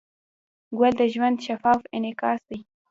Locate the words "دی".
2.49-2.59